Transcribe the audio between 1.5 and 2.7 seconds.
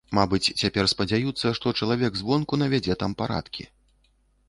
што чалавек звонку